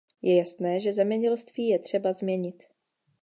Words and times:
Je 0.21 0.35
jasné, 0.37 0.79
že 0.79 0.93
zemědělství 0.93 1.67
je 1.67 1.79
třeba 1.79 2.13
změnit. 2.13 2.63